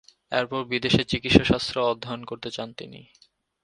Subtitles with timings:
[0.31, 3.01] এরপর বিদেশে চিকিৎসাশাস্ত্রে অধ্যয়ন করতে চান তিনি।